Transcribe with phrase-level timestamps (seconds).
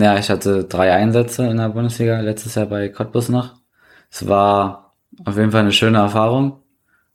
[0.00, 3.56] Ja, ich hatte drei Einsätze in der Bundesliga letztes Jahr bei Cottbus noch.
[4.10, 6.62] Es war auf jeden Fall eine schöne Erfahrung.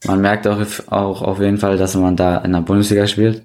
[0.05, 0.59] Man merkt auch,
[0.92, 3.43] auch auf jeden Fall, dass man da in der Bundesliga spielt.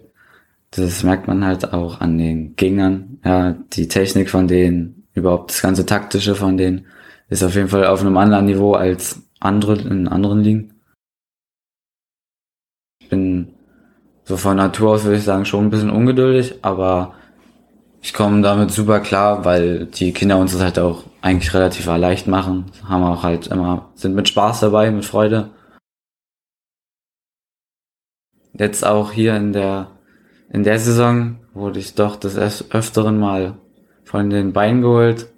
[0.73, 3.19] Das merkt man halt auch an den Gegnern.
[3.25, 6.87] Ja, die Technik von denen, überhaupt das ganze Taktische von denen
[7.31, 10.75] ist auf jeden Fall auf einem anderen Niveau als andere in anderen Ligen.
[13.01, 13.55] Ich bin
[14.25, 17.15] so von Natur aus würde ich sagen schon ein bisschen ungeduldig, aber
[18.03, 22.27] ich komme damit super klar, weil die Kinder uns das halt auch eigentlich relativ leicht
[22.27, 22.67] machen.
[22.89, 25.51] Haben auch halt immer, sind mit Spaß dabei, mit Freude.
[28.53, 29.89] Jetzt auch hier in der,
[30.51, 32.37] in der Saison wurde ich doch des
[32.71, 33.59] Öfteren mal
[34.05, 35.29] von den Beinen geholt.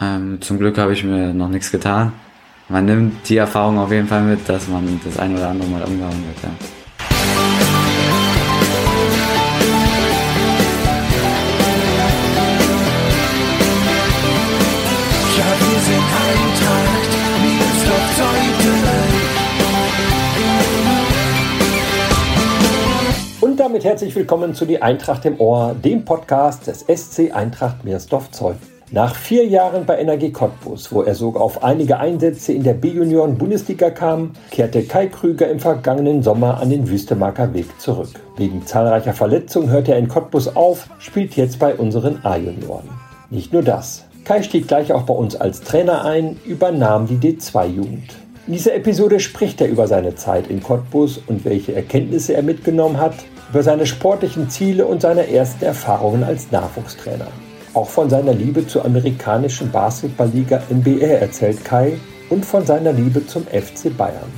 [0.00, 2.12] Ähm, zum Glück habe ich mir noch nichts getan.
[2.68, 5.82] Man nimmt die Erfahrung auf jeden Fall mit, dass man das ein oder andere Mal
[5.82, 6.42] umgehauen wird.
[6.42, 6.77] Ja.
[23.88, 28.56] Herzlich willkommen zu Die Eintracht im Ohr, dem Podcast des SC Eintracht Meersdorf-Zeug.
[28.90, 33.88] Nach vier Jahren bei Energie Cottbus, wo er sogar auf einige Einsätze in der B-Junioren-Bundesliga
[33.88, 38.10] kam, kehrte Kai Krüger im vergangenen Sommer an den Wüstemarker Weg zurück.
[38.36, 42.90] Wegen zahlreicher Verletzungen hörte er in Cottbus auf, spielt jetzt bei unseren A-Junioren.
[43.30, 44.04] Nicht nur das.
[44.26, 48.16] Kai stieg gleich auch bei uns als Trainer ein, übernahm die D2-Jugend.
[48.46, 52.98] In dieser Episode spricht er über seine Zeit in Cottbus und welche Erkenntnisse er mitgenommen
[52.98, 53.14] hat,
[53.50, 57.28] über seine sportlichen Ziele und seine ersten Erfahrungen als Nachwuchstrainer.
[57.74, 61.94] Auch von seiner Liebe zur amerikanischen Basketballliga NBA erzählt Kai
[62.30, 64.32] und von seiner Liebe zum FC Bayern.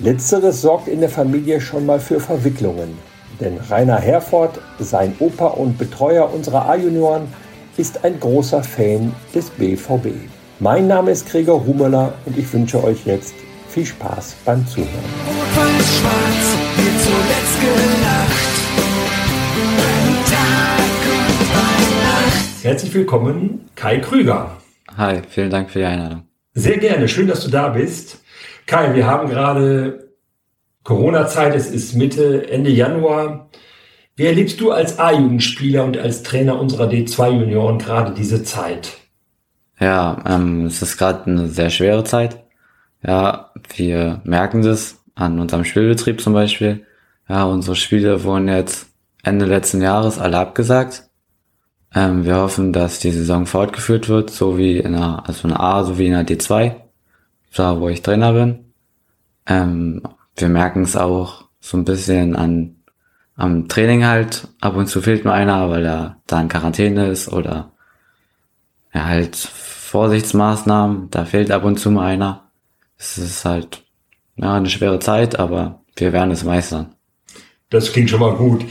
[0.00, 2.98] Letzteres sorgt in der Familie schon mal für Verwicklungen,
[3.40, 7.28] denn Rainer Herford, sein Opa und Betreuer unserer A-Junioren,
[7.76, 10.08] ist ein großer Fan des BVB.
[10.58, 13.34] Mein Name ist Gregor Humeler und ich wünsche euch jetzt
[13.68, 14.88] viel Spaß beim Zuhören.
[22.66, 24.56] Herzlich willkommen, Kai Krüger.
[24.96, 26.24] Hi, vielen Dank für die Einladung.
[26.52, 28.24] Sehr gerne, schön, dass du da bist.
[28.66, 30.10] Kai, wir haben gerade
[30.82, 33.50] Corona-Zeit, es ist Mitte, Ende Januar.
[34.16, 38.94] Wie erlebst du als A-Jugendspieler und als Trainer unserer D2-Junioren gerade diese Zeit?
[39.78, 42.42] Ja, ähm, es ist gerade eine sehr schwere Zeit.
[43.00, 46.84] Ja, wir merken das an unserem Spielbetrieb zum Beispiel.
[47.28, 48.88] Ja, unsere Spiele wurden jetzt
[49.22, 51.05] Ende letzten Jahres alle abgesagt.
[51.96, 55.60] Ähm, wir hoffen, dass die Saison fortgeführt wird, so wie in der, also in der
[55.60, 56.76] A, so wie in der D2,
[57.54, 58.72] da wo ich Trainer bin.
[59.46, 60.02] Ähm,
[60.36, 62.76] wir merken es auch so ein bisschen an
[63.34, 64.48] am Training halt.
[64.60, 67.72] Ab und zu fehlt mir einer, weil er da in Quarantäne ist oder
[68.94, 72.46] ja halt Vorsichtsmaßnahmen, da fehlt ab und zu mal einer
[72.98, 73.84] es ist halt
[74.36, 76.94] ja, eine schwere Zeit, aber wir werden es meistern.
[77.70, 78.64] Das klingt schon mal gut.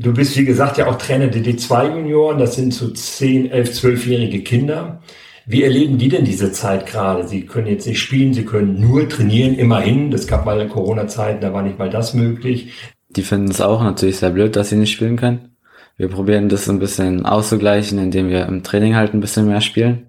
[0.00, 2.38] Du bist, wie gesagt, ja auch Trainer der D2-Junioren.
[2.38, 5.02] Das sind so 10, 11, 12-jährige Kinder.
[5.44, 7.28] Wie erleben die denn diese Zeit gerade?
[7.28, 10.10] Sie können jetzt nicht spielen, sie können nur trainieren, immerhin.
[10.10, 12.72] Das gab mal in Corona-Zeiten, da war nicht mal das möglich.
[13.10, 15.56] Die finden es auch natürlich sehr blöd, dass sie nicht spielen können.
[15.98, 20.06] Wir probieren das ein bisschen auszugleichen, indem wir im Training halt ein bisschen mehr spielen.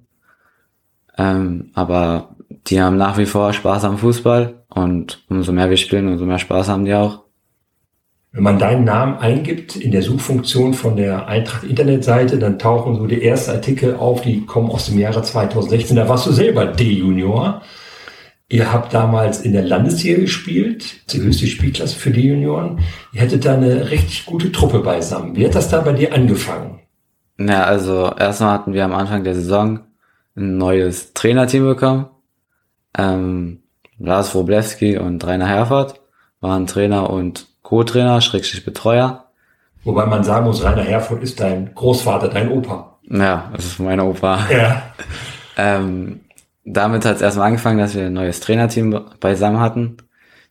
[1.17, 2.37] Ähm, aber
[2.67, 6.39] die haben nach wie vor Spaß am Fußball und umso mehr wir spielen, umso mehr
[6.39, 7.23] Spaß haben die auch.
[8.33, 13.05] Wenn man deinen Namen eingibt in der Suchfunktion von der Eintracht Internetseite, dann tauchen so
[13.05, 15.97] die ersten Artikel auf, die kommen aus dem Jahre 2016.
[15.97, 17.61] Da warst du selber D-Junior.
[18.47, 22.79] Ihr habt damals in der Landesliga gespielt, die höchste Spielklasse für die Junioren.
[23.13, 25.37] Ihr hättet da eine richtig gute Truppe beisammen.
[25.37, 26.79] Wie hat das da bei dir angefangen?
[27.37, 29.79] Ja, also erstmal hatten wir am Anfang der Saison
[30.35, 32.07] ein neues Trainerteam bekommen.
[32.97, 33.63] Ähm,
[33.97, 36.01] Lars Wroblewski und Rainer Herford
[36.41, 39.27] waren Trainer und Co-Trainer, Schrägstrich Betreuer.
[39.85, 42.99] Wobei man sagen muss, Rainer Herford ist dein Großvater, dein Opa.
[43.09, 44.39] Ja, das ist mein Opa.
[44.51, 44.93] Ja.
[45.57, 46.19] ähm,
[46.65, 49.95] damit hat es erstmal angefangen, dass wir ein neues Trainerteam beisammen hatten.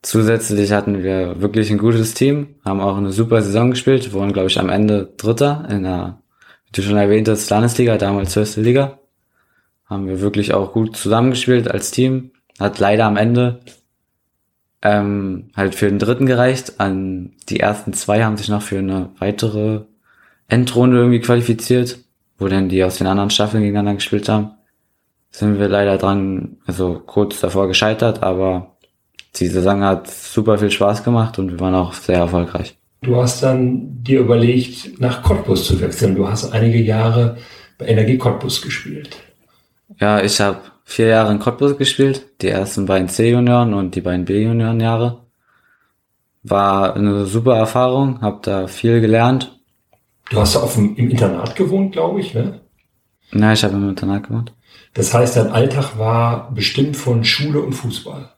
[0.01, 4.49] Zusätzlich hatten wir wirklich ein gutes Team, haben auch eine super Saison gespielt, wurden, glaube
[4.49, 6.23] ich, am Ende Dritter in der,
[6.65, 8.99] wie du schon erwähnt hast, Landesliga, damals höchste Liga
[9.91, 12.31] haben wir wirklich auch gut zusammengespielt als Team.
[12.59, 13.61] Hat leider am Ende
[14.83, 16.75] ähm, halt für den dritten gereicht.
[16.79, 19.83] An die ersten zwei haben sich noch für eine weitere
[20.49, 21.99] Endrunde irgendwie qualifiziert,
[22.39, 24.53] wo dann die aus den anderen Staffeln gegeneinander gespielt haben.
[25.31, 28.77] Sind wir leider dran, also kurz davor gescheitert, aber
[29.37, 32.77] die Saison hat super viel Spaß gemacht und wir waren auch sehr erfolgreich.
[33.03, 36.17] Du hast dann dir überlegt, nach Cottbus zu wechseln.
[36.17, 37.39] Du hast einige Jahre
[37.79, 39.17] bei Energie Cottbus gespielt.
[39.99, 44.25] Ja, ich habe vier Jahre in Cottbus gespielt, die ersten beiden C-Junioren und die beiden
[44.25, 45.25] B-Junioren-Jahre.
[46.43, 49.61] War eine super Erfahrung, habe da viel gelernt.
[50.31, 52.61] Du hast auf dem, im Internat gewohnt, glaube ich, ne?
[53.33, 54.53] Ja, ich habe im Internat gewohnt.
[54.95, 58.31] Das heißt, dein Alltag war bestimmt von Schule und Fußball.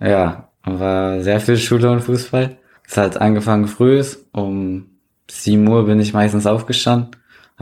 [0.00, 2.56] Ja, war sehr viel Schule und Fußball.
[2.88, 4.02] Es hat angefangen früh,
[4.32, 4.86] um
[5.30, 7.10] 7 Uhr bin ich meistens aufgestanden,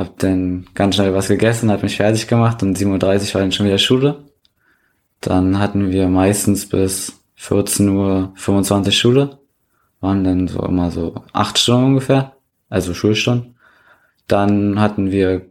[0.00, 3.52] hab dann ganz schnell was gegessen, hab mich fertig gemacht und 7.30 Uhr war dann
[3.52, 4.24] schon wieder Schule.
[5.20, 9.38] Dann hatten wir meistens bis 14.25 Uhr Schule,
[10.00, 12.32] waren dann so immer so acht Stunden ungefähr,
[12.70, 13.56] also Schulstunden.
[14.26, 15.46] Dann hatten wir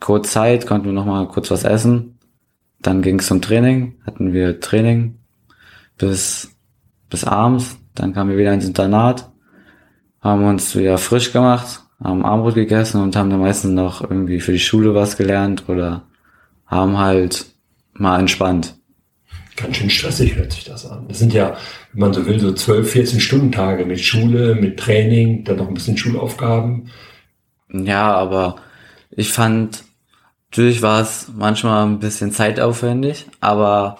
[0.00, 2.18] kurz Zeit, konnten wir noch mal kurz was essen.
[2.80, 5.18] Dann ging es zum Training, hatten wir Training
[5.98, 6.56] bis,
[7.10, 7.76] bis abends.
[7.94, 9.30] Dann kamen wir wieder ins Internat,
[10.22, 14.52] haben uns wieder frisch gemacht, haben Armbrot gegessen und haben dann meistens noch irgendwie für
[14.52, 16.02] die Schule was gelernt oder
[16.66, 17.46] haben halt
[17.92, 18.76] mal entspannt.
[19.56, 21.06] Ganz schön stressig hört sich das an.
[21.08, 21.56] Das sind ja,
[21.92, 25.68] wenn man so will, so 12, 14 Stunden Tage mit Schule, mit Training, dann noch
[25.68, 26.90] ein bisschen Schulaufgaben.
[27.68, 28.56] Ja, aber
[29.10, 29.84] ich fand,
[30.50, 33.98] natürlich war es manchmal ein bisschen zeitaufwendig, aber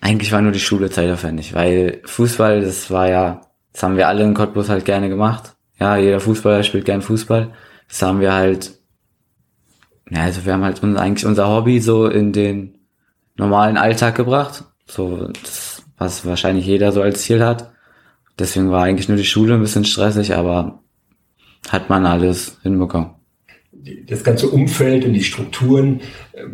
[0.00, 3.42] eigentlich war nur die Schule zeitaufwendig, weil Fußball, das war ja,
[3.72, 5.54] das haben wir alle in Cottbus halt gerne gemacht.
[5.82, 7.52] Ja, jeder Fußballer spielt gern Fußball.
[7.88, 8.78] Das haben wir halt,
[10.08, 12.78] ja, also wir haben halt uns, eigentlich unser Hobby so in den
[13.36, 14.62] normalen Alltag gebracht.
[14.86, 17.72] So, das, was wahrscheinlich jeder so als Ziel hat.
[18.38, 20.84] Deswegen war eigentlich nur die Schule ein bisschen stressig, aber
[21.68, 23.16] hat man alles hinbekommen
[24.06, 26.02] das ganze Umfeld und die Strukturen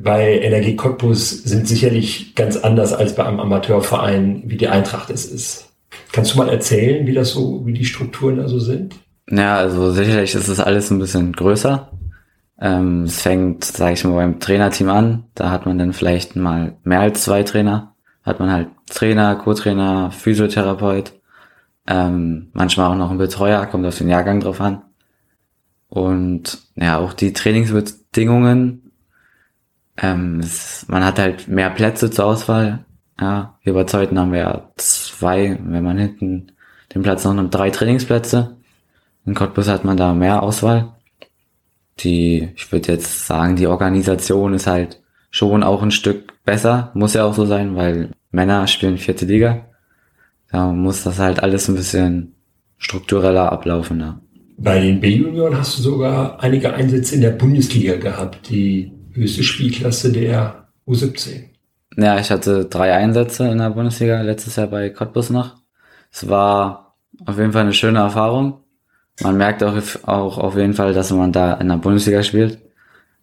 [0.03, 5.27] bei Energie Cottbus sind sicherlich ganz anders als bei einem Amateurverein, wie die Eintracht es
[5.27, 5.69] ist.
[6.13, 8.95] Kannst du mal erzählen, wie das so, wie die Strukturen da so sind?
[9.31, 11.91] Ja, also sicherlich ist es alles ein bisschen größer.
[12.61, 15.25] Ähm, es fängt, sage ich mal, beim Trainerteam an.
[15.35, 17.95] Da hat man dann vielleicht mal mehr als zwei Trainer.
[18.23, 21.13] Hat man halt Trainer, Co-Trainer, Physiotherapeut,
[21.87, 24.83] ähm, manchmal auch noch ein Betreuer, kommt auf den Jahrgang drauf an.
[25.89, 28.93] Und ja, auch die Trainingsbedingungen.
[29.97, 32.85] Ähm, es, man hat halt mehr Plätze zur Auswahl.
[33.21, 36.53] Ja, hier bei Zeiten haben wir ja zwei, wenn man hinten
[36.95, 38.58] den Platz noch nimmt, drei Trainingsplätze.
[39.29, 40.95] In Cottbus hat man da mehr Auswahl.
[42.01, 46.91] Die, ich würde jetzt sagen, die Organisation ist halt schon auch ein Stück besser.
[46.95, 49.67] Muss ja auch so sein, weil Männer spielen vierte Liga.
[50.51, 52.37] Da muss das halt alles ein bisschen
[52.79, 54.01] struktureller ablaufen.
[54.01, 54.19] Ja.
[54.57, 60.11] Bei den B-Junioren hast du sogar einige Einsätze in der Bundesliga gehabt, die höchste Spielklasse
[60.11, 61.51] der U17.
[61.99, 65.57] Ja, ich hatte drei Einsätze in der Bundesliga letztes Jahr bei Cottbus noch.
[66.11, 66.97] Es war
[67.27, 68.63] auf jeden Fall eine schöne Erfahrung.
[69.21, 72.59] Man merkt auch, auch auf jeden Fall, dass man da in der Bundesliga spielt.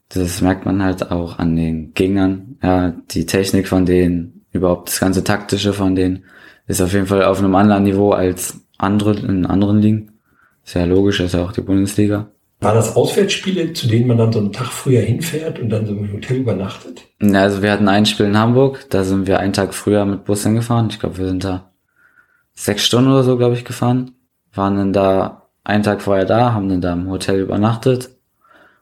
[0.10, 2.58] Das merkt man halt auch an den Gegnern.
[2.62, 6.24] Ja, die Technik von denen, überhaupt das ganze taktische von denen
[6.68, 10.12] ist auf jeden Fall auf einem anderen Niveau als andere in anderen Ligen.
[10.64, 12.28] Sehr logisch, ist ja auch die Bundesliga.
[12.62, 15.94] War das Auswärtsspiele, zu denen man dann so einen Tag früher hinfährt und dann so
[15.94, 17.02] im Hotel übernachtet?
[17.22, 20.26] Ja, also wir hatten ein Spiel in Hamburg, da sind wir einen Tag früher mit
[20.26, 20.88] Bus hingefahren.
[20.90, 21.72] Ich glaube, wir sind da
[22.54, 24.12] sechs Stunden oder so, glaube ich, gefahren.
[24.54, 28.12] Waren dann da einen Tag vorher da, haben dann da im Hotel übernachtet.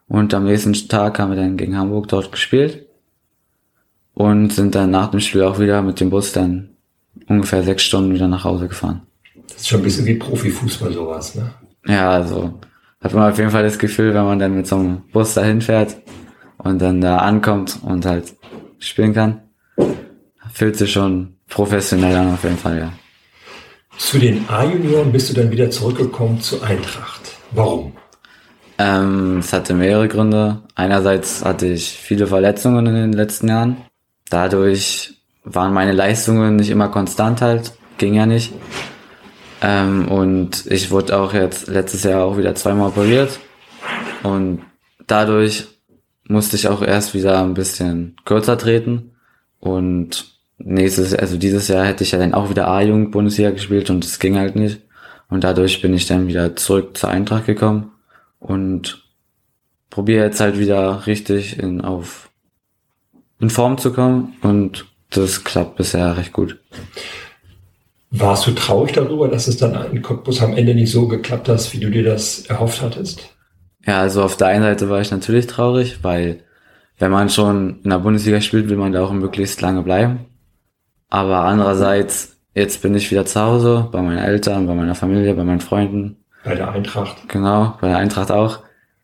[0.08, 2.86] Und am nächsten Tag haben wir dann gegen Hamburg dort gespielt.
[4.14, 6.70] Und sind dann nach dem Spiel auch wieder mit dem Bus dann
[7.28, 9.02] ungefähr sechs Stunden wieder nach Hause gefahren.
[9.48, 11.52] Das ist schon ein bisschen wie Profifußball sowas, ne?
[11.88, 12.60] Ja, also
[13.02, 15.62] hat man auf jeden Fall das Gefühl, wenn man dann mit so einem Bus dahin
[15.62, 15.98] fährt
[16.58, 18.34] und dann da ankommt und halt
[18.80, 19.42] spielen kann,
[20.54, 22.94] fühlt sich schon professionell an auf jeden Fall, ja.
[23.98, 27.22] Zu den A-Junioren bist du dann wieder zurückgekommen zu Eintracht.
[27.52, 27.94] Warum?
[28.78, 30.64] Ähm, es hatte mehrere Gründe.
[30.76, 33.78] Einerseits hatte ich viele Verletzungen in den letzten Jahren.
[34.30, 37.74] Dadurch waren meine Leistungen nicht immer konstant halt.
[37.98, 38.54] Ging ja nicht.
[39.62, 43.40] Ähm, und ich wurde auch jetzt letztes Jahr auch wieder zweimal operiert.
[44.24, 44.62] Und
[45.08, 45.68] dadurch
[46.28, 49.12] musste ich auch erst wieder ein bisschen kürzer treten.
[49.60, 50.33] Und
[50.64, 54.20] nächstes, also dieses Jahr hätte ich ja dann auch wieder A-Jugend Bundesliga gespielt und es
[54.20, 54.82] ging halt nicht.
[55.30, 57.92] Und dadurch bin ich dann wieder zurück zur Eintracht gekommen
[58.40, 59.04] und
[59.90, 62.30] probiere jetzt halt wieder richtig in, auf,
[63.40, 66.60] in Form zu kommen und das klappt bisher recht gut.
[68.12, 71.74] Warst du traurig darüber, dass es dann in Cottbus am Ende nicht so geklappt hat,
[71.74, 73.36] wie du dir das erhofft hattest?
[73.86, 76.44] Ja, also auf der einen Seite war ich natürlich traurig, weil
[77.00, 80.28] wenn man schon in der Bundesliga spielt, will man da auch möglichst lange bleiben.
[81.14, 85.44] Aber andererseits, jetzt bin ich wieder zu Hause, bei meinen Eltern, bei meiner Familie, bei
[85.44, 86.18] meinen Freunden.
[86.44, 87.30] Bei der Eintracht.
[87.30, 88.62] Genau, bei der Eintracht auch.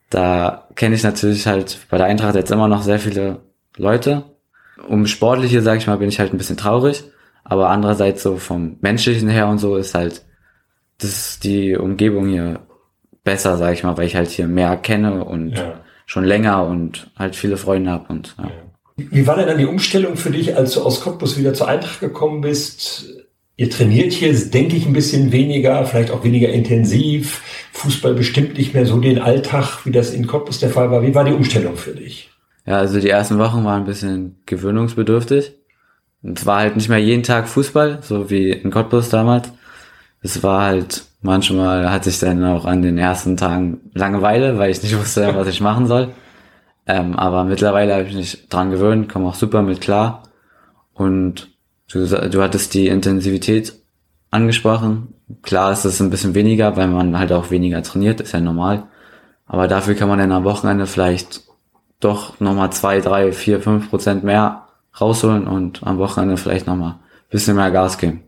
[0.09, 3.41] Da kenne ich natürlich halt bei der Eintracht jetzt immer noch sehr viele
[3.77, 4.23] Leute.
[4.87, 7.03] Um Sportliche, sag ich mal, bin ich halt ein bisschen traurig.
[7.43, 10.25] Aber andererseits so vom Menschlichen her und so ist halt
[10.97, 12.61] das ist die Umgebung hier
[13.23, 15.79] besser, sag ich mal, weil ich halt hier mehr kenne und ja.
[16.07, 18.49] schon länger und halt viele Freunde habe und ja.
[19.11, 21.99] Wie war denn dann die Umstellung für dich, als du aus Cottbus wieder zur Eintracht
[21.99, 23.05] gekommen bist?
[23.55, 27.41] Ihr trainiert hier, denke ich, ein bisschen weniger, vielleicht auch weniger intensiv.
[27.73, 31.01] Fußball bestimmt nicht mehr so den Alltag, wie das in Cottbus der Fall war.
[31.01, 32.29] Wie war die Umstellung für dich?
[32.65, 35.53] Ja, also die ersten Wochen waren ein bisschen gewöhnungsbedürftig.
[36.23, 39.51] Es war halt nicht mehr jeden Tag Fußball, so wie in Cottbus damals.
[40.21, 44.83] Es war halt, manchmal hatte ich dann auch an den ersten Tagen Langeweile, weil ich
[44.83, 46.09] nicht wusste, was ich machen soll.
[46.89, 50.23] Ähm, aber mittlerweile habe ich mich dran gewöhnt, komme auch super mit klar.
[50.93, 51.49] Und
[51.91, 53.73] Du, du hattest die Intensivität
[54.29, 55.15] angesprochen.
[55.41, 58.83] Klar ist es ein bisschen weniger, weil man halt auch weniger trainiert, ist ja normal.
[59.47, 61.41] Aber dafür kann man dann am Wochenende vielleicht
[61.99, 64.67] doch nochmal zwei, drei, vier, fünf Prozent mehr
[65.01, 68.23] rausholen und am Wochenende vielleicht nochmal ein bisschen mehr Gas geben.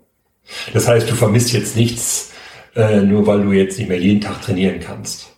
[0.74, 2.32] Das heißt, du vermisst jetzt nichts,
[2.76, 5.31] äh, nur weil du jetzt nicht mehr jeden Tag trainieren kannst.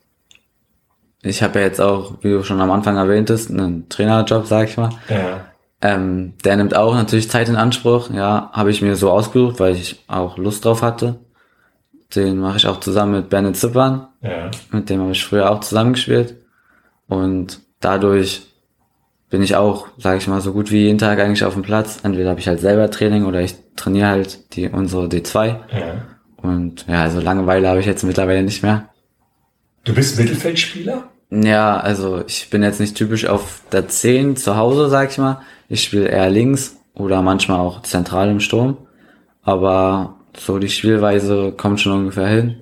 [1.23, 4.77] Ich habe ja jetzt auch, wie du schon am Anfang erwähntest, einen Trainerjob, sag ich
[4.77, 4.89] mal.
[5.09, 5.45] Ja.
[5.81, 8.09] Ähm, der nimmt auch natürlich Zeit in Anspruch.
[8.11, 11.15] Ja, habe ich mir so ausgesucht, weil ich auch Lust drauf hatte.
[12.13, 14.07] Den mache ich auch zusammen mit Bennett Zippern.
[14.21, 14.51] Ja.
[14.71, 16.35] Mit dem habe ich früher auch zusammengespielt.
[17.07, 18.43] Und dadurch
[19.29, 21.99] bin ich auch, sage ich mal, so gut wie jeden Tag eigentlich auf dem Platz.
[22.03, 25.47] Entweder habe ich halt selber Training oder ich trainiere halt die unsere D2.
[25.47, 26.05] Ja.
[26.37, 28.89] Und ja, also Langeweile habe ich jetzt mittlerweile nicht mehr.
[29.85, 31.09] Du bist Mittelfeldspieler?
[31.41, 35.41] Ja, also ich bin jetzt nicht typisch auf der 10 zu Hause, sag ich mal.
[35.67, 38.77] Ich spiele eher links oder manchmal auch zentral im Sturm.
[39.41, 42.57] Aber so die Spielweise kommt schon ungefähr hin.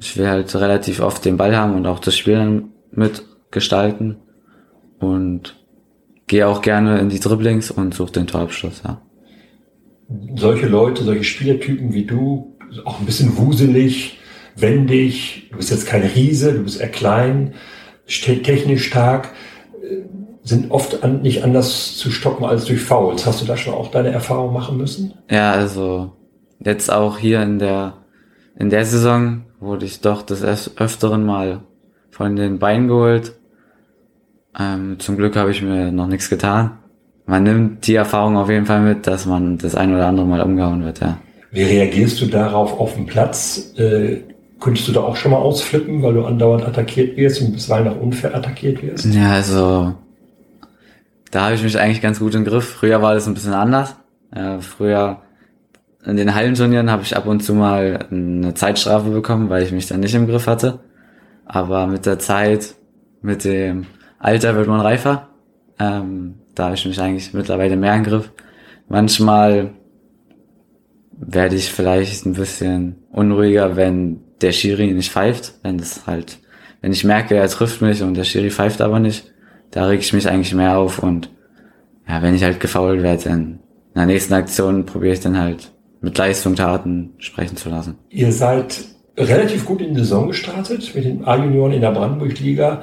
[0.00, 4.16] Ich will halt relativ oft den Ball haben und auch das Spiel mitgestalten.
[5.00, 5.56] Und
[6.26, 9.02] gehe auch gerne in die Dribblings und suche den Torabschluss, ja.
[10.34, 14.18] Solche Leute, solche Spielertypen wie du, auch ein bisschen wuselig,
[14.56, 17.54] wendig, du bist jetzt kein Riese, du bist eher klein,
[18.08, 19.30] technisch stark
[20.48, 23.26] sind oft an, nicht anders zu stoppen als durch Fouls.
[23.26, 25.12] Hast du da schon auch deine Erfahrung machen müssen?
[25.30, 26.12] Ja, also
[26.64, 27.94] jetzt auch hier in der
[28.58, 30.42] in der Saison wurde ich doch des
[30.76, 31.60] öfteren mal
[32.10, 33.34] von den Beinen geholt.
[34.58, 36.78] Ähm, zum Glück habe ich mir noch nichts getan.
[37.26, 40.40] Man nimmt die Erfahrung auf jeden Fall mit, dass man das ein oder andere Mal
[40.40, 41.18] umgehauen wird, ja.
[41.50, 43.74] Wie reagierst du darauf auf dem Platz?
[43.76, 44.22] Äh,
[44.60, 48.00] könntest du da auch schon mal ausflippen, weil du andauernd attackiert wirst und bisweilen auch
[48.00, 49.06] unfair attackiert wirst?
[49.06, 49.94] Ja, also
[51.30, 52.64] da habe ich mich eigentlich ganz gut im Griff.
[52.64, 53.96] Früher war das ein bisschen anders.
[54.30, 55.22] Äh, früher
[56.04, 59.86] in den Hallenturnieren habe ich ab und zu mal eine Zeitstrafe bekommen, weil ich mich
[59.86, 60.80] dann nicht im Griff hatte.
[61.44, 62.74] Aber mit der Zeit,
[63.20, 63.86] mit dem
[64.18, 65.28] Alter wird man reifer.
[65.78, 68.32] Ähm, da habe ich mich eigentlich mittlerweile mehr im Griff.
[68.88, 69.70] Manchmal
[71.12, 76.38] werde ich vielleicht ein bisschen unruhiger, wenn der Schiri nicht pfeift, wenn es halt,
[76.80, 79.32] wenn ich merke, er trifft mich und der Schiri pfeift aber nicht
[79.70, 81.30] da reg ich mich eigentlich mehr auf und
[82.08, 85.70] ja, wenn ich halt gefault werde, dann in der nächsten Aktion probiere ich dann halt
[86.00, 87.96] mit Leistung, Taten sprechen zu lassen.
[88.08, 88.78] Ihr seid
[89.16, 92.82] relativ gut in die Saison gestartet mit den A-Junioren in der Brandenburg-Liga.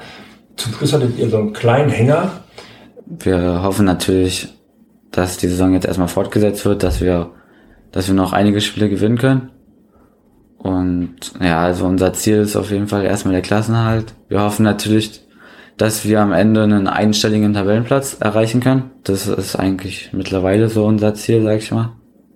[0.58, 2.44] Zum Schluss hattet ihr so einen kleinen Hänger.
[3.06, 4.50] Wir hoffen natürlich,
[5.12, 7.32] dass die Saison jetzt erstmal fortgesetzt wird, dass wir,
[7.92, 9.52] dass wir noch einige Spiele gewinnen können.
[10.66, 14.16] Und ja, also unser Ziel ist auf jeden Fall erstmal der Klassenerhalt.
[14.30, 15.22] Wir hoffen natürlich,
[15.78, 18.90] dass wir am Ende einen einstelligen Tabellenplatz erreichen können.
[19.04, 21.92] Das ist eigentlich mittlerweile so unser Ziel, sag ich mal.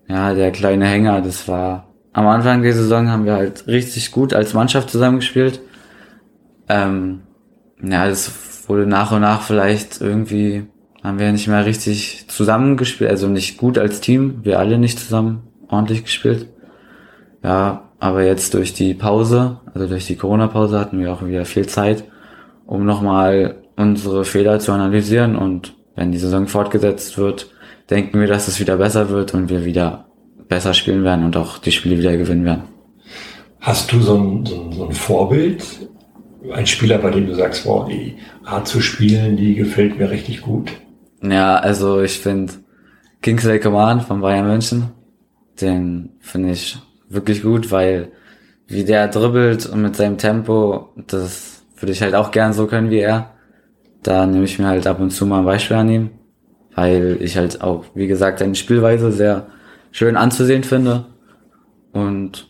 [0.08, 4.36] Ja, der kleine Hänger, das war am Anfang der Saison haben wir halt richtig gut
[4.36, 5.60] als Mannschaft zusammengespielt.
[6.68, 7.22] Ähm,
[7.82, 10.68] ja, das wurde nach und nach vielleicht irgendwie
[11.04, 15.48] haben wir nicht mehr richtig zusammengespielt, also nicht gut als Team, wir alle nicht zusammen
[15.68, 16.48] ordentlich gespielt.
[17.44, 21.68] Ja, aber jetzt durch die Pause, also durch die Corona-Pause hatten wir auch wieder viel
[21.68, 22.06] Zeit
[22.70, 27.50] um nochmal unsere Fehler zu analysieren und wenn die Saison fortgesetzt wird,
[27.90, 30.06] denken wir, dass es wieder besser wird und wir wieder
[30.48, 32.66] besser spielen werden und auch die Spiele wieder gewinnen werden.
[33.60, 35.66] Hast du so ein, so ein, so ein Vorbild,
[36.54, 40.42] ein Spieler, bei dem du sagst, wow, die Art zu spielen, die gefällt mir richtig
[40.42, 40.72] gut?
[41.24, 42.54] Ja, also ich finde
[43.24, 44.92] Kingsley Coman von Bayern München,
[45.60, 46.78] den finde ich
[47.10, 48.12] wirklich gut, weil
[48.68, 52.92] wie der dribbelt und mit seinem Tempo, das würde ich halt auch gern so können
[52.92, 53.32] wie er.
[54.04, 56.10] Da nehme ich mir halt ab und zu mal ein Beispiel an ihm,
[56.76, 59.48] weil ich halt auch, wie gesagt, seine Spielweise sehr
[59.92, 61.06] schön anzusehen finde.
[61.92, 62.48] Und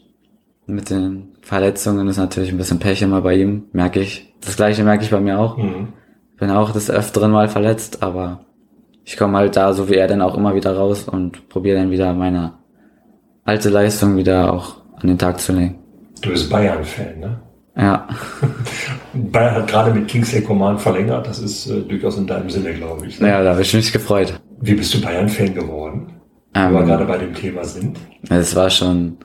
[0.68, 4.34] mit den Verletzungen ist natürlich ein bisschen Pech immer bei ihm, merke ich.
[4.42, 5.58] Das gleiche merke ich bei mir auch.
[5.58, 5.94] Mhm.
[6.38, 8.46] Bin auch des Öfteren mal verletzt, aber
[9.04, 11.92] ich komme halt da, so wie er, dann auch immer wieder raus und probiere dann
[11.92, 12.59] wieder meine
[13.50, 15.80] alte Leistung wieder auch an den Tag zu legen.
[16.22, 17.40] Du bist Bayern-Fan, ne?
[17.76, 18.08] Ja.
[19.14, 21.28] Bayern hat gerade mit Kingsley Coman verlängert.
[21.28, 23.20] Das ist äh, durchaus in deinem Sinne, glaube ich.
[23.20, 23.30] Ne?
[23.30, 24.40] Ja, da habe ich mich gefreut.
[24.62, 26.14] Wie bist du Bayern-Fan geworden?
[26.54, 27.98] Ähm, Wo wir gerade bei dem Thema sind.
[28.30, 29.18] Es war schon,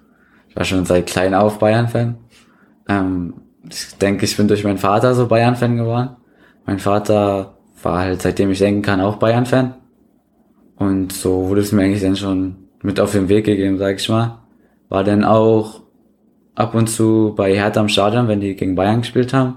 [0.49, 2.17] ich war schon seit klein auf Bayern-Fan.
[2.89, 3.35] Ähm,
[3.69, 6.17] ich denke, ich bin durch meinen Vater so Bayern-Fan geworden.
[6.65, 9.75] Mein Vater war halt, seitdem ich denken kann, auch Bayern-Fan.
[10.77, 14.09] Und so wurde es mir eigentlich dann schon mit auf den Weg gegeben, sag ich
[14.09, 14.41] mal.
[14.91, 15.81] War dann auch
[16.55, 19.57] ab und zu bei Hertha am Stadion, wenn die gegen Bayern gespielt haben.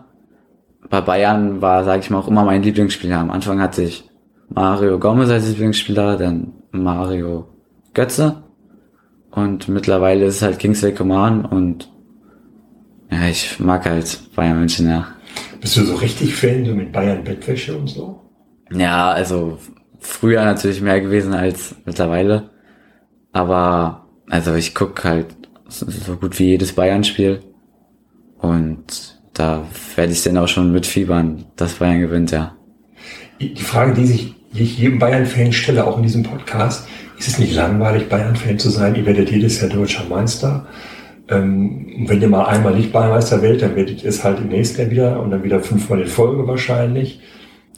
[0.90, 3.18] Bei Bayern war, sag ich mal, auch immer mein Lieblingsspieler.
[3.18, 4.10] Am Anfang hatte ich
[4.50, 7.50] Mario Gomez als Lieblingsspieler, dann Mario
[7.94, 8.44] Götze.
[9.30, 11.92] Und mittlerweile ist es halt Kingsley Coman und
[13.12, 15.06] ja, ich mag halt Bayern München, ja.
[15.60, 18.22] Bist du so richtig Fan, so mit Bayern Bettwäsche und so?
[18.72, 19.58] Ja, also
[20.00, 22.52] früher natürlich mehr gewesen als mittlerweile.
[23.38, 25.28] Aber also ich guck halt
[25.68, 27.42] so gut wie jedes Bayern-Spiel.
[28.40, 29.64] Und da
[29.96, 32.56] werde ich dann auch schon mitfiebern, dass Bayern gewinnt, ja.
[33.40, 36.88] Die Frage, die sich ich jedem Bayern-Fan stelle, auch in diesem Podcast,
[37.20, 38.96] ist es nicht langweilig, Bayern-Fan zu sein?
[38.96, 40.66] Ihr werdet jedes Jahr deutscher Meister.
[41.30, 44.82] Ähm, wenn ihr mal einmal nicht Bayernmeister werdet, dann werdet ihr es halt im nächsten
[44.82, 47.20] Jahr wieder und dann wieder fünfmal in Folge wahrscheinlich.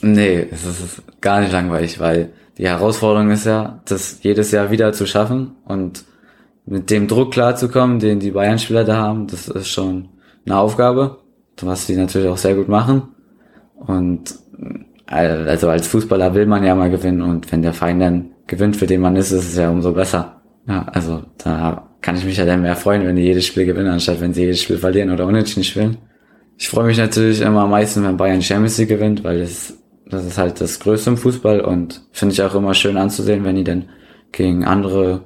[0.01, 4.93] Nee, es ist gar nicht langweilig, weil die Herausforderung ist ja, das jedes Jahr wieder
[4.93, 6.05] zu schaffen und
[6.65, 10.09] mit dem Druck klarzukommen, den die Bayern-Spieler da haben, das ist schon
[10.45, 11.17] eine Aufgabe,
[11.61, 13.03] was die natürlich auch sehr gut machen.
[13.75, 14.35] Und
[15.05, 18.87] also als Fußballer will man ja mal gewinnen und wenn der Verein dann gewinnt, für
[18.87, 20.41] den man ist, ist es ja umso besser.
[20.67, 23.89] Ja, also da kann ich mich ja dann mehr freuen, wenn die jedes Spiel gewinnen,
[23.89, 25.97] anstatt wenn sie jedes Spiel verlieren oder unentschieden spielen.
[26.57, 29.73] Ich freue mich natürlich immer am meisten, wenn Bayern Champions League gewinnt, weil das,
[30.09, 33.55] das ist halt das Größte im Fußball und finde ich auch immer schön anzusehen, wenn
[33.55, 33.89] die dann
[34.31, 35.23] gegen andere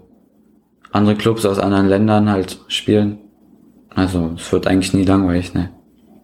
[0.91, 3.17] andere Clubs aus anderen Ländern halt spielen.
[3.95, 5.69] Also es wird eigentlich nie langweilig, ne?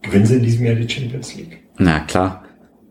[0.01, 1.59] Gewinnen sie in diesem Jahr die Champions League?
[1.77, 2.43] Na klar.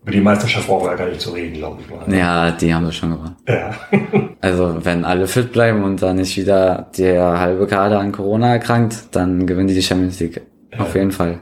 [0.03, 2.17] Über die Meisterschaft brauchen wir ja gar nicht zu reden, glaube ich mal.
[2.17, 3.37] Ja, die haben sie schon gewonnen.
[3.47, 3.75] Ja.
[4.41, 9.09] also wenn alle fit bleiben und dann nicht wieder der halbe Kader an Corona erkrankt,
[9.13, 10.41] dann gewinnen die die Champions League.
[10.73, 10.81] Ja.
[10.81, 11.41] Auf jeden Fall.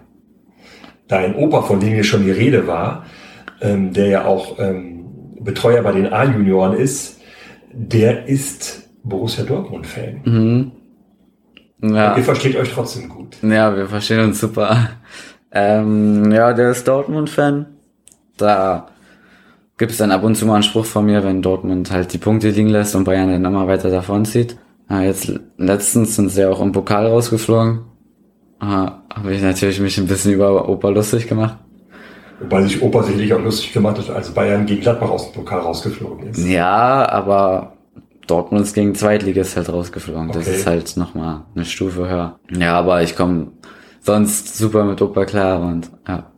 [1.09, 3.05] Dein Opa, von dem hier schon die Rede war,
[3.61, 5.05] ähm, der ja auch ähm,
[5.41, 7.21] Betreuer bei den A-Junioren ist,
[7.73, 10.21] der ist Borussia Dortmund-Fan.
[10.25, 10.73] Mhm.
[11.83, 12.17] Ja.
[12.17, 13.37] ihr versteht euch trotzdem gut.
[13.43, 14.91] Ja, wir verstehen uns super.
[15.53, 17.67] Ähm, ja, der ist Dortmund-Fan.
[18.37, 18.89] Da
[19.79, 22.19] gibt es dann ab und zu mal einen Spruch von mir, wenn Dortmund halt die
[22.19, 24.57] Punkte liegen lässt und Bayern dann immer weiter davon zieht.
[24.89, 27.81] Ja, jetzt letztens sind sie auch im Pokal rausgeflogen.
[28.59, 31.59] Ah, Habe ich natürlich mich ein bisschen über Opa lustig gemacht.
[32.41, 35.61] Wobei sich Opa sicherlich auch lustig gemacht hat, als Bayern gegen Gladbach aus dem Pokal
[35.61, 36.47] rausgeflogen ist.
[36.47, 37.73] Ja, aber
[38.27, 40.29] Dortmund ist gegen Zweitligist halt rausgeflogen.
[40.29, 40.39] Okay.
[40.39, 42.39] Das ist halt nochmal eine Stufe höher.
[42.51, 43.53] Ja, aber ich komme
[44.01, 46.31] sonst super mit Opa klar und ja.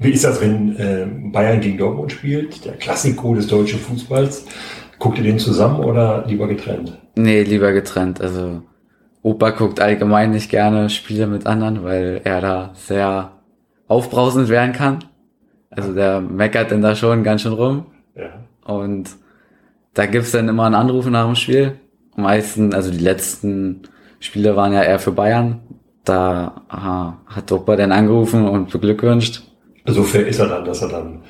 [0.00, 2.64] Wie ist das, wenn äh, Bayern gegen Dortmund spielt?
[2.64, 4.46] Der Klassiko des deutschen Fußballs.
[4.98, 6.98] Guckt ihr den zusammen oder lieber getrennt?
[7.14, 8.20] Nee, lieber getrennt.
[8.20, 8.62] Also
[9.22, 13.32] Opa guckt allgemein nicht gerne Spiele mit anderen, weil er da sehr
[13.86, 15.04] aufbrausend werden kann.
[15.70, 17.86] Also der meckert denn da schon ganz schön rum.
[18.14, 18.44] Ja.
[18.64, 19.10] Und
[19.94, 21.78] da gibt's dann immer einen Anruf nach dem Spiel.
[22.16, 23.82] Am meisten, also die letzten
[24.20, 25.60] Spiele waren ja eher für Bayern.
[26.04, 29.42] Da aha, hat Opa dann angerufen und beglückwünscht.
[29.86, 31.20] So fair ist er dann, dass er dann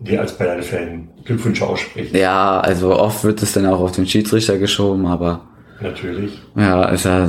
[0.00, 2.14] dir als Bayern-Fan Glückwünsche ausspricht.
[2.14, 5.42] Ja, also oft wird es dann auch auf den Schiedsrichter geschoben, aber.
[5.80, 6.40] Natürlich.
[6.56, 7.28] Ja, ist ja,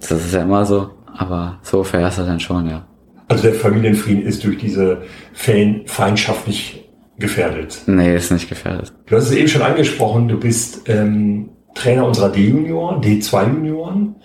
[0.00, 0.90] das ist ja immer so.
[1.16, 2.86] Aber so fair ist er dann schon, ja.
[3.28, 5.02] Also der Familienfrieden ist durch diese
[5.34, 6.88] Fan-Feindschaft nicht
[7.18, 7.82] gefährdet.
[7.86, 8.92] Nee, ist nicht gefährdet.
[9.06, 14.16] Du hast es eben schon angesprochen, du bist ähm, Trainer unserer D-Junioren, D2-Junioren.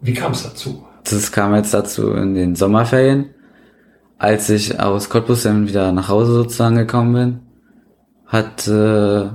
[0.00, 0.86] Wie kam es dazu?
[1.02, 3.30] Das kam jetzt dazu in den Sommerferien,
[4.18, 7.40] als ich aus Cottbus dann wieder nach Hause sozusagen gekommen bin,
[8.26, 9.28] hat äh,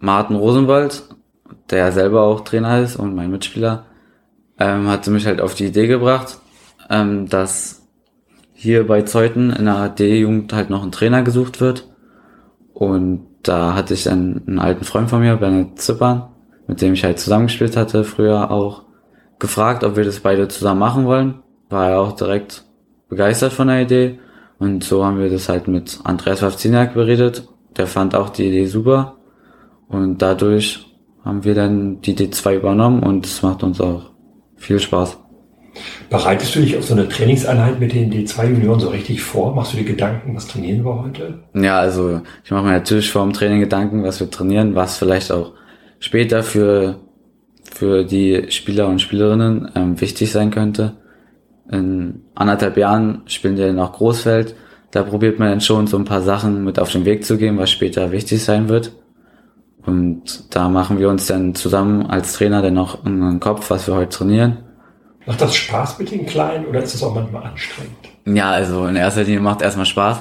[0.00, 1.02] Martin Rosenwald,
[1.70, 3.86] der ja selber auch Trainer ist und mein Mitspieler,
[4.58, 6.38] ähm, hatte mich halt auf die Idee gebracht,
[6.90, 7.88] ähm, dass
[8.52, 11.88] hier bei Zeuthen in der D-Jugend halt noch ein Trainer gesucht wird.
[12.72, 16.28] Und da hatte ich dann einen alten Freund von mir, Bernhard Zippern,
[16.66, 18.84] mit dem ich halt zusammengespielt hatte, früher auch
[19.38, 21.42] gefragt, ob wir das beide zusammen machen wollen.
[21.68, 22.64] War er auch direkt
[23.08, 24.18] begeistert von der Idee.
[24.58, 27.48] Und so haben wir das halt mit Andreas Wawziniak beredet.
[27.76, 29.16] Der fand auch die Idee super.
[29.88, 30.86] Und dadurch
[31.24, 34.10] haben wir dann die D2 übernommen und es macht uns auch
[34.56, 35.18] viel Spaß.
[36.10, 39.54] Bereitest du dich auf so eine Trainingseinheit mit den D2-Junioren so richtig vor?
[39.54, 41.40] Machst du dir Gedanken, was trainieren wir heute?
[41.54, 45.32] Ja, also ich mache mir natürlich vor dem Training Gedanken, was wir trainieren, was vielleicht
[45.32, 45.52] auch
[45.98, 46.96] später für,
[47.72, 50.96] für die Spieler und Spielerinnen ähm, wichtig sein könnte.
[51.70, 54.54] In anderthalb Jahren spielen dann auch Großfeld.
[54.90, 57.58] Da probiert man dann schon so ein paar Sachen mit auf den Weg zu geben,
[57.58, 58.92] was später wichtig sein wird.
[59.84, 63.96] Und da machen wir uns dann zusammen als Trainer dann noch einen Kopf, was wir
[63.96, 64.63] heute trainieren
[65.26, 67.96] Macht das Spaß mit den Kleinen oder ist das auch manchmal anstrengend?
[68.26, 70.18] Ja, also in erster Linie macht erstmal Spaß.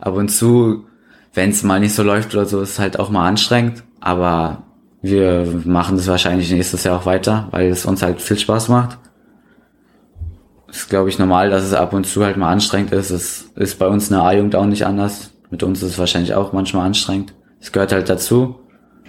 [0.00, 0.84] Ab und zu,
[1.34, 3.84] wenn es mal nicht so läuft oder so, ist es halt auch mal anstrengend.
[4.00, 4.64] Aber
[5.02, 8.98] wir machen das wahrscheinlich nächstes Jahr auch weiter, weil es uns halt viel Spaß macht.
[10.68, 13.10] Ist, glaube ich, normal, dass es ab und zu halt mal anstrengend ist.
[13.10, 15.30] Es ist bei uns in der A-Jugend auch nicht anders.
[15.50, 17.32] Mit uns ist es wahrscheinlich auch manchmal anstrengend.
[17.60, 18.56] Es gehört halt dazu.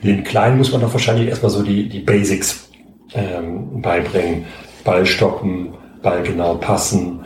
[0.04, 2.70] Den Kleinen muss man doch wahrscheinlich erstmal so die, die Basics
[3.14, 4.46] ähm, beibringen.
[4.86, 7.26] Ball stoppen, Ball genau passen,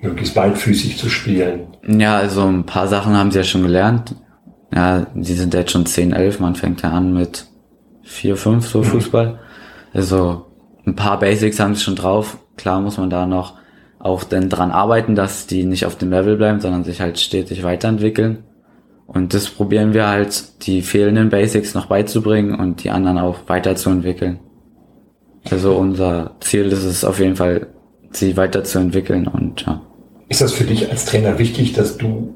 [0.00, 1.66] möglichst beidfüßig zu spielen.
[1.84, 4.14] Ja, also ein paar Sachen haben sie ja schon gelernt.
[4.72, 7.46] Ja, die sind jetzt schon 10, 11, man fängt ja an mit
[8.02, 8.84] 4, 5 so mhm.
[8.84, 9.40] Fußball.
[9.92, 10.46] Also
[10.86, 12.36] ein paar Basics haben sie schon drauf.
[12.56, 13.54] Klar muss man da noch
[13.98, 17.64] auch dann dran arbeiten, dass die nicht auf dem Level bleiben, sondern sich halt stetig
[17.64, 18.44] weiterentwickeln.
[19.06, 24.38] Und das probieren wir halt, die fehlenden Basics noch beizubringen und die anderen auch weiterzuentwickeln.
[25.50, 27.68] Also unser Ziel ist es auf jeden Fall,
[28.10, 29.80] sie weiterzuentwickeln und ja.
[30.28, 32.34] Ist das für dich als Trainer wichtig, dass du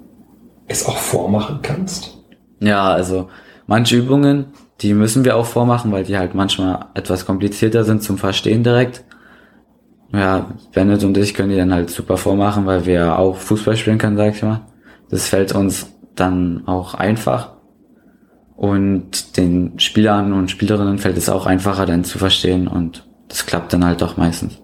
[0.67, 2.19] es auch vormachen kannst?
[2.61, 3.29] Ja, also
[3.67, 4.47] manche Übungen,
[4.81, 9.05] die müssen wir auch vormachen, weil die halt manchmal etwas komplizierter sind zum Verstehen direkt.
[10.13, 13.99] Ja, Bennett und ich können die dann halt super vormachen, weil wir auch Fußball spielen
[13.99, 14.61] können, sag ich mal.
[15.11, 17.57] Das fällt uns dann auch einfach.
[18.63, 23.73] Und den Spielern und Spielerinnen fällt es auch einfacher dann zu verstehen und das klappt
[23.73, 24.57] dann halt auch meistens.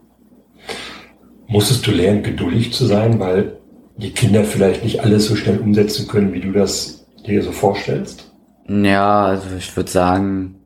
[1.48, 3.58] Musstest du lernen, geduldig zu sein, weil
[3.96, 8.30] die Kinder vielleicht nicht alles so schnell umsetzen können, wie du das dir so vorstellst?
[8.68, 10.60] Ja, also ich würde sagen,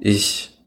[0.00, 0.58] ich,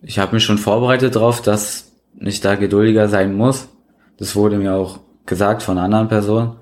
[0.00, 3.68] ich habe mich schon vorbereitet darauf, dass ich da geduldiger sein muss.
[4.16, 6.56] Das wurde mir auch gesagt von anderen Personen.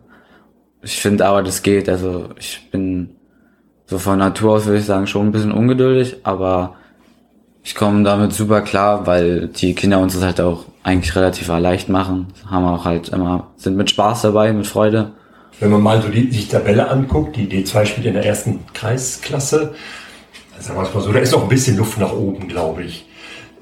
[0.83, 1.89] Ich finde aber, das geht.
[1.89, 2.96] Also ich bin
[3.87, 6.75] so von Natur aus würde ich sagen schon ein bisschen ungeduldig, aber
[7.63, 11.89] ich komme damit super klar, weil die Kinder uns das halt auch eigentlich relativ leicht
[11.89, 12.29] machen.
[12.49, 15.13] Haben auch halt immer, sind mit Spaß dabei, mit Freude.
[15.59, 19.75] Wenn man mal so die, die Tabelle anguckt, die D2 spielt in der ersten Kreisklasse,
[20.59, 23.07] sagen wir es mal so, da ist noch ein bisschen Luft nach oben, glaube ich.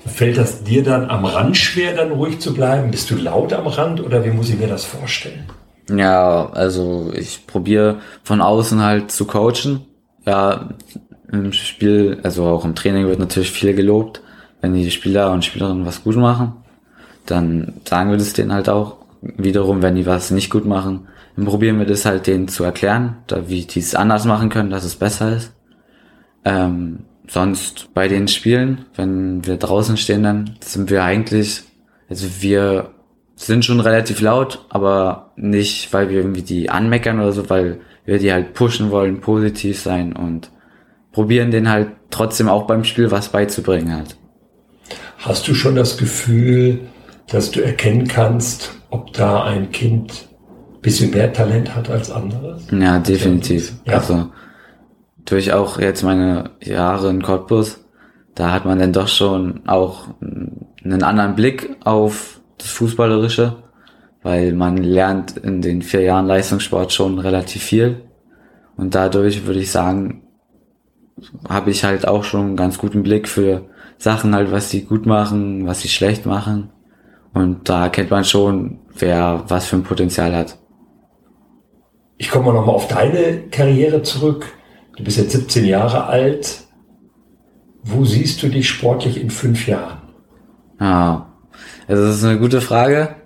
[0.07, 2.91] Fällt das dir dann am Rand schwer, dann ruhig zu bleiben?
[2.91, 5.45] Bist du laut am Rand oder wie muss ich mir das vorstellen?
[5.89, 9.87] Ja, also ich probiere von außen halt zu coachen
[10.27, 10.69] ja,
[11.31, 14.21] im Spiel, also auch im Training wird natürlich viel gelobt.
[14.61, 16.53] Wenn die Spieler und Spielerinnen was gut machen,
[17.27, 18.97] dann sagen wir das denen halt auch.
[19.21, 23.17] Wiederum, wenn die was nicht gut machen, dann probieren wir das halt denen zu erklären,
[23.27, 25.53] da, wie die es anders machen können, dass es besser ist.
[26.45, 31.63] Ähm, sonst bei den Spielen, wenn wir draußen stehen, dann sind wir eigentlich,
[32.09, 32.91] also wir
[33.37, 38.19] sind schon relativ laut, aber nicht, weil wir irgendwie die anmeckern oder so, weil wir
[38.19, 40.51] die halt pushen wollen, positiv sein und
[41.13, 44.17] probieren den halt trotzdem auch beim Spiel was beizubringen halt.
[45.19, 46.81] Hast du schon das Gefühl,
[47.29, 50.29] dass du erkennen kannst, ob da ein Kind
[50.83, 52.67] bisschen mehr Talent hat als anderes?
[52.71, 53.73] Ja, definitiv.
[53.87, 53.95] Ja.
[53.95, 54.31] Also
[55.25, 57.81] durch auch jetzt meine Jahre in Cottbus,
[58.35, 63.64] da hat man dann doch schon auch einen anderen Blick auf das Fußballerische
[64.25, 68.01] weil man lernt in den vier Jahren Leistungssport schon relativ viel.
[68.75, 70.23] Und dadurch würde ich sagen,
[71.49, 75.05] habe ich halt auch schon einen ganz guten Blick für Sachen halt, was sie gut
[75.05, 76.71] machen, was sie schlecht machen.
[77.35, 80.57] Und da kennt man schon, wer was für ein Potenzial hat.
[82.17, 84.47] Ich komme mal nochmal auf deine Karriere zurück.
[84.97, 86.63] Du bist jetzt 17 Jahre alt.
[87.83, 89.99] Wo siehst du dich sportlich in fünf Jahren?
[90.81, 91.35] Ja,
[91.87, 93.17] also das ist eine gute Frage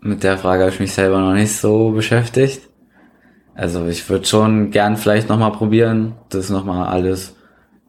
[0.00, 2.68] mit der Frage habe ich mich selber noch nicht so beschäftigt.
[3.54, 7.36] Also ich würde schon gern vielleicht nochmal probieren, das nochmal alles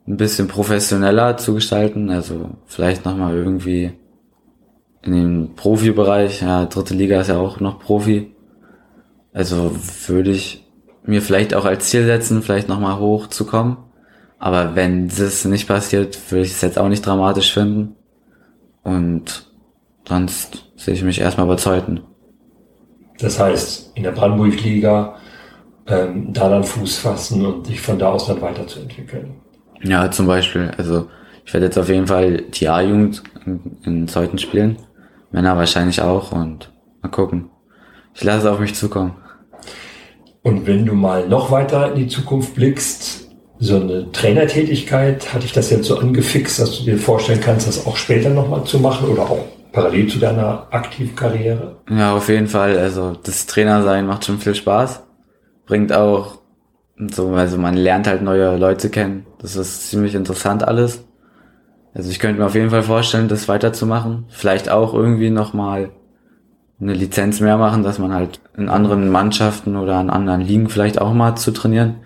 [0.07, 2.09] ein bisschen professioneller zu gestalten.
[2.09, 3.93] Also vielleicht nochmal irgendwie
[5.01, 6.41] in den Profibereich.
[6.41, 8.35] Ja, dritte Liga ist ja auch noch Profi.
[9.33, 9.75] Also
[10.07, 10.67] würde ich
[11.03, 13.77] mir vielleicht auch als Ziel setzen, vielleicht nochmal hochzukommen.
[14.39, 17.95] Aber wenn das nicht passiert, würde ich es jetzt auch nicht dramatisch finden.
[18.83, 19.50] Und
[20.11, 22.01] sonst sehe ich mich erstmal bei Zeiten.
[23.19, 25.15] Das heißt, in der Brandenburg-Liga
[25.87, 29.35] ähm, da dann Fuß fassen und sich von da aus dann weiterzuentwickeln.
[29.83, 30.69] Ja, zum Beispiel.
[30.77, 31.07] Also
[31.45, 34.77] ich werde jetzt auf jeden Fall die A-Jugend in, in Zeuthen spielen
[35.31, 37.49] Männer wahrscheinlich auch und mal gucken.
[38.13, 39.15] Ich lasse es auf mich zukommen.
[40.43, 45.53] Und wenn du mal noch weiter in die Zukunft blickst, so eine Trainertätigkeit, hatte ich
[45.53, 49.07] das jetzt so angefixt, dass du dir vorstellen kannst, das auch später nochmal zu machen
[49.07, 51.77] oder auch parallel zu deiner aktiven Karriere?
[51.89, 52.77] Ja, auf jeden Fall.
[52.77, 55.03] Also das Trainersein macht schon viel Spaß.
[55.65, 56.39] Bringt auch
[57.09, 59.25] so, also man lernt halt neue Leute kennen.
[59.39, 61.03] Das ist ziemlich interessant alles.
[61.93, 64.25] Also ich könnte mir auf jeden Fall vorstellen, das weiterzumachen.
[64.29, 65.89] Vielleicht auch irgendwie nochmal
[66.79, 70.99] eine Lizenz mehr machen, dass man halt in anderen Mannschaften oder an anderen Ligen vielleicht
[71.01, 71.97] auch mal zu trainieren.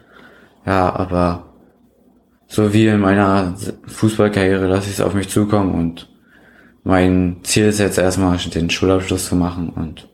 [0.65, 1.43] Ja, aber
[2.47, 3.53] so wie in meiner
[3.87, 6.09] Fußballkarriere lasse ich es auf mich zukommen und
[6.85, 10.07] mein Ziel ist jetzt erstmal den Schulabschluss zu machen und.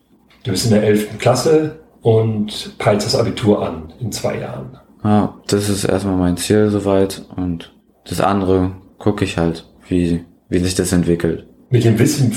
[0.43, 1.19] Du bist in der 11.
[1.19, 4.79] Klasse und peilst das Abitur an in zwei Jahren.
[5.03, 7.73] Ja, das ist erstmal mein Ziel soweit und
[8.09, 11.45] das andere gucke ich halt, wie, wie sich das entwickelt.
[11.69, 12.35] Mit dem Wissen,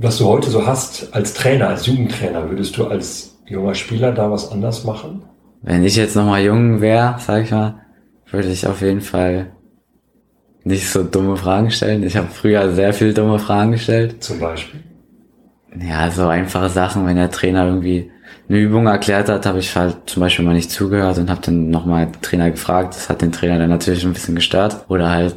[0.00, 4.30] was du heute so hast als Trainer, als Jugendtrainer, würdest du als junger Spieler da
[4.30, 5.22] was anders machen?
[5.62, 7.82] Wenn ich jetzt nochmal jung wäre, sag ich mal,
[8.30, 9.52] würde ich auf jeden Fall
[10.66, 12.02] nicht so dumme Fragen stellen.
[12.02, 14.22] Ich habe früher sehr viel dumme Fragen gestellt.
[14.22, 14.80] Zum Beispiel?
[15.80, 18.10] Ja, so einfache Sachen, wenn der Trainer irgendwie
[18.48, 21.70] eine Übung erklärt hat, habe ich halt zum Beispiel mal nicht zugehört und habe dann
[21.70, 22.94] nochmal den Trainer gefragt.
[22.96, 24.84] Das hat den Trainer dann natürlich ein bisschen gestört.
[24.88, 25.36] Oder halt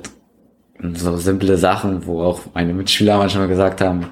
[0.94, 4.08] so simple Sachen, wo auch meine Mitschüler manchmal gesagt haben,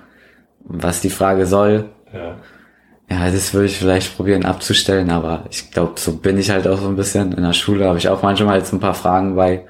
[0.65, 1.85] was die Frage soll.
[2.13, 2.35] Ja.
[3.09, 6.77] Ja, das würde ich vielleicht probieren abzustellen, aber ich glaube, so bin ich halt auch
[6.77, 7.31] so ein bisschen.
[7.31, 9.65] In der Schule habe ich auch manchmal jetzt ein paar Fragen bei,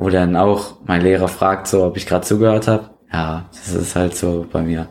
[0.00, 2.88] wo dann auch mein Lehrer fragt, so ob ich gerade zugehört habe.
[3.12, 4.88] Ja, das ist halt so bei mir.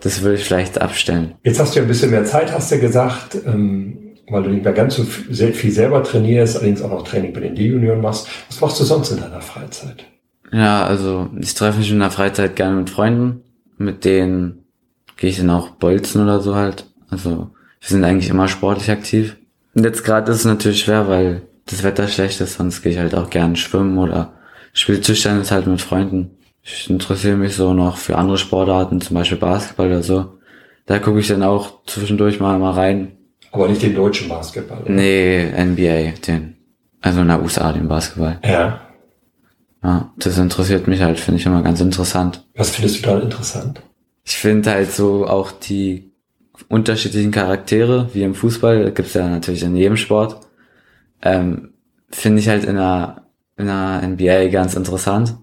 [0.00, 1.34] Das würde ich vielleicht abstellen.
[1.42, 4.62] Jetzt hast du ja ein bisschen mehr Zeit, hast du gesagt, ähm, weil du nicht
[4.62, 8.28] mehr ganz so viel selber trainierst, allerdings auch noch Training bei den D-Junioren machst.
[8.48, 10.04] Was machst du sonst in deiner Freizeit?
[10.52, 13.42] Ja, also ich treffe mich in der Freizeit gerne mit Freunden,
[13.78, 14.64] mit denen
[15.16, 16.86] gehe ich dann auch bolzen oder so halt.
[17.10, 19.36] Also wir sind eigentlich immer sportlich aktiv.
[19.74, 22.98] Und jetzt gerade ist es natürlich schwer, weil das Wetter schlecht ist, sonst gehe ich
[22.98, 24.34] halt auch gerne schwimmen oder
[24.72, 26.30] spiele Tischtennis halt mit Freunden.
[26.62, 30.38] Ich interessiere mich so noch für andere Sportarten, zum Beispiel Basketball oder so.
[30.86, 33.12] Da gucke ich dann auch zwischendurch mal, mal rein.
[33.50, 34.82] Aber nicht den deutschen Basketball?
[34.82, 34.90] Oder?
[34.90, 36.56] Nee, NBA, den.
[37.00, 38.38] Also in der USA, den Basketball.
[38.44, 38.80] Ja.
[39.82, 42.44] Ja, das interessiert mich halt, finde ich immer ganz interessant.
[42.54, 43.82] Was findest du da interessant?
[44.24, 46.12] Ich finde halt so auch die
[46.68, 50.38] unterschiedlichen Charaktere, wie im Fußball, gibt's ja natürlich in jedem Sport,
[51.22, 51.74] ähm,
[52.10, 53.21] finde ich halt in der,
[53.56, 55.36] in der NBA ganz interessant.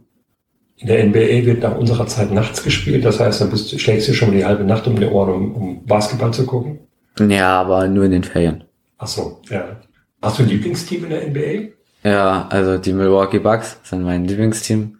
[0.78, 4.14] In der NBA wird nach unserer Zeit nachts gespielt, das heißt, dann bist, schlägst du
[4.14, 6.80] schon die halbe Nacht um die Ohren, um, um Basketball zu gucken?
[7.20, 8.64] Ja, aber nur in den Ferien.
[8.98, 9.82] Ach so, ja.
[10.22, 11.74] Hast du ein Lieblingsteam in der NBA?
[12.04, 14.98] Ja, also die Milwaukee Bucks sind mein Lieblingsteam.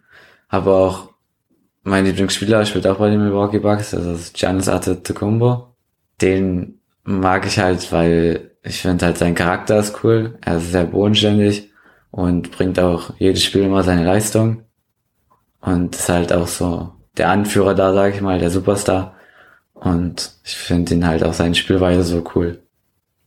[0.48, 1.10] Aber auch
[1.82, 5.74] mein Lieblingsspieler spielt auch bei den Milwaukee Bucks, also das ist Giannis Antetokounmpo.
[6.20, 10.38] Den mag ich halt, weil ich finde halt sein Charakter ist cool.
[10.42, 11.69] Er ist sehr bodenständig
[12.10, 14.64] und bringt auch jedes Spiel immer seine Leistung.
[15.60, 19.14] Und ist halt auch so der Anführer da, sag ich mal, der Superstar.
[19.74, 22.62] Und ich finde ihn halt auch seine Spielweise so cool.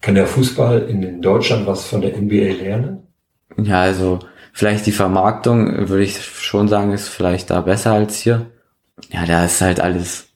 [0.02, 3.08] Kann der Fußball in Deutschland was von der NBA lernen?
[3.58, 4.19] Ja, also
[4.52, 8.48] vielleicht die Vermarktung, würde ich schon sagen, ist vielleicht da besser als hier.
[9.12, 10.28] Ja, da ist halt alles,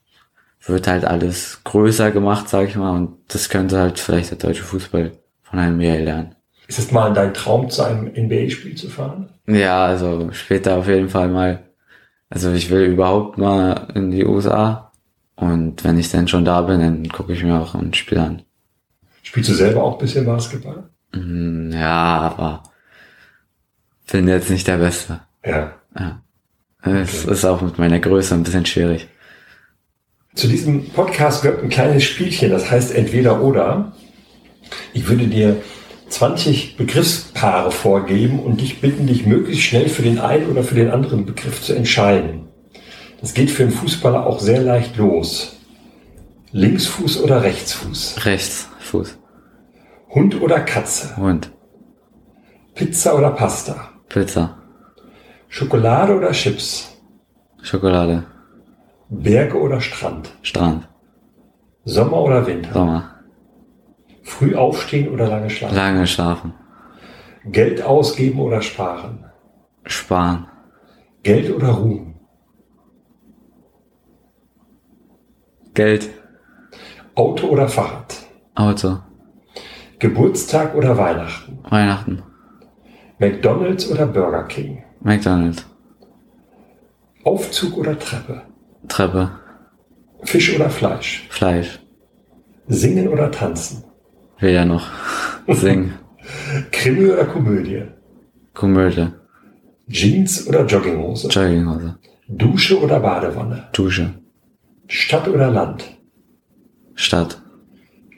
[0.65, 4.63] wird halt alles größer gemacht, sag ich mal, und das könnte halt vielleicht der deutsche
[4.63, 5.11] Fußball
[5.43, 6.36] von einem mehr lernen.
[6.67, 9.29] Ist es mal dein Traum, zu einem NBA-Spiel zu fahren?
[9.47, 11.63] Ja, also später auf jeden Fall mal.
[12.29, 14.91] Also ich will überhaupt mal in die USA.
[15.35, 18.41] Und wenn ich dann schon da bin, dann gucke ich mir auch ein Spiel an.
[19.23, 20.89] Spielst du selber auch ein bisschen Basketball?
[21.13, 22.63] Mm, ja, aber
[24.11, 25.21] bin jetzt nicht der Beste.
[25.45, 25.73] Ja.
[25.97, 26.21] ja.
[26.81, 27.33] Es okay.
[27.33, 29.07] ist auch mit meiner Größe ein bisschen schwierig.
[30.35, 33.93] Zu diesem Podcast gehört ein kleines Spielchen, das heißt entweder oder.
[34.93, 35.61] Ich würde dir
[36.09, 40.91] 20 Begriffspaare vorgeben und dich bitten, dich möglichst schnell für den einen oder für den
[40.91, 42.47] anderen Begriff zu entscheiden.
[43.21, 45.57] Das geht für einen Fußballer auch sehr leicht los.
[46.51, 48.25] Linksfuß oder Rechtsfuß?
[48.25, 49.17] Rechtsfuß.
[50.09, 51.17] Hund oder Katze?
[51.17, 51.51] Hund.
[52.73, 53.89] Pizza oder Pasta?
[54.07, 54.57] Pizza.
[55.49, 56.97] Schokolade oder Chips?
[57.61, 58.23] Schokolade.
[59.09, 60.29] Berge oder Strand?
[60.41, 60.87] Strand.
[61.85, 62.73] Sommer oder Winter?
[62.73, 63.16] Sommer.
[64.27, 65.75] Früh aufstehen oder lange schlafen?
[65.75, 66.53] Lange schlafen.
[67.45, 69.23] Geld ausgeben oder sparen?
[69.85, 70.47] Sparen.
[71.23, 72.15] Geld oder Ruhm?
[75.73, 76.09] Geld.
[77.15, 78.17] Auto oder Fahrrad?
[78.53, 78.99] Auto.
[79.97, 81.59] Geburtstag oder Weihnachten?
[81.63, 82.21] Weihnachten.
[83.19, 84.83] McDonald's oder Burger King?
[84.99, 85.65] McDonald's.
[87.23, 88.41] Aufzug oder Treppe?
[88.89, 89.31] Treppe.
[90.23, 91.27] Fisch oder Fleisch?
[91.29, 91.79] Fleisch.
[92.67, 93.86] Singen oder tanzen?
[94.39, 94.87] Weder noch.
[95.47, 95.93] Singen.
[96.71, 97.83] Krimi oder Komödie?
[98.53, 99.07] Komödie.
[99.89, 101.29] Jeans oder Jogginghose?
[101.29, 101.97] Jogginghose.
[102.27, 103.67] Dusche oder Badewanne?
[103.71, 104.13] Dusche.
[104.87, 105.85] Stadt oder Land?
[106.95, 107.41] Stadt.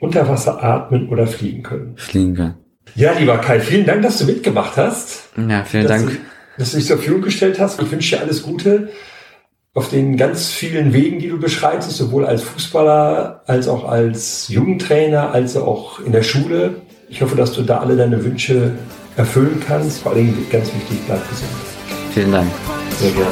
[0.00, 1.92] Unter Wasser atmen oder fliegen können?
[1.96, 2.54] Fliegen können.
[2.94, 5.28] Ja, lieber Kai, vielen Dank, dass du mitgemacht hast.
[5.36, 6.10] Ja, vielen Dank.
[6.10, 6.16] Du,
[6.58, 7.80] dass du dich zur Verfügung gestellt hast.
[7.80, 8.90] Ich wünsche dir alles Gute
[9.74, 15.32] auf den ganz vielen Wegen, die du beschreitest, sowohl als Fußballer, als auch als Jugendtrainer,
[15.32, 16.82] als auch in der Schule.
[17.08, 18.72] Ich hoffe, dass du da alle deine Wünsche
[19.16, 20.02] erfüllen kannst.
[20.02, 21.50] Vor allem ganz wichtig, bleib gesund.
[22.12, 22.50] Vielen Dank.
[22.98, 23.30] Sehr gerne.